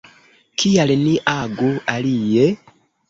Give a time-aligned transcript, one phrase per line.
[0.61, 2.45] Kial ni agu alie?